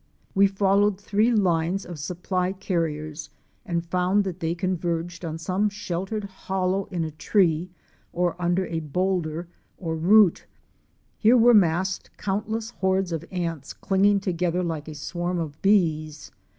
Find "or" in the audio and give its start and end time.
8.11-8.35, 9.77-9.95